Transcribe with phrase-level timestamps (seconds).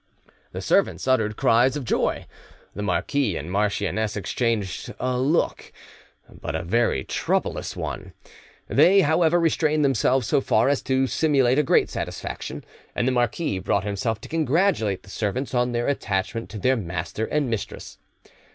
[0.51, 2.25] The servants uttered cries of joy;
[2.73, 5.71] the marquis and marchioness exchanged a look,
[6.41, 8.13] but a very troublous one;
[8.67, 12.63] they, however, restrained themselves so far as to simulate a great satisfaction,
[12.95, 17.25] and the marquis brought himself to congratulate the servants on their attachment to their master
[17.27, 17.99] and mistress.